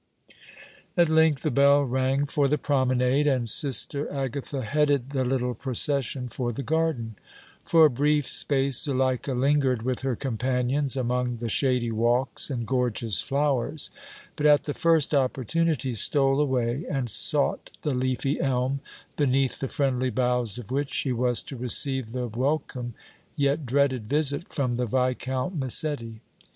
[0.97, 6.27] At length the bell rang for the promenade, and Sister Agatha headed the little procession
[6.27, 7.17] for the garden.
[7.65, 13.21] For a brief space Zuleika lingered with her companions among the shady walks and gorgeous
[13.21, 13.91] flowers,
[14.35, 18.79] but at the first opportunity stole away and sought the leafy elm,
[19.17, 22.95] beneath the friendly boughs of which she was to receive the welcome
[23.35, 26.21] yet dreaded visit from the Viscount Massetti.